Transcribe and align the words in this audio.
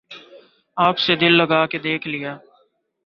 آپ 0.77 0.99
سے 0.99 1.15
دل 1.15 1.37
لگا 1.37 1.65
کے 1.65 1.77
دیکھ 1.79 2.07
لیا 2.07 2.37